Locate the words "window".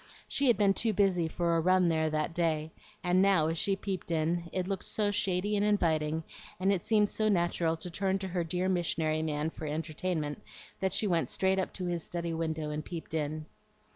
12.33-12.71